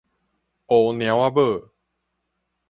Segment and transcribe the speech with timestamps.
[0.65, 1.69] 烏貓仔母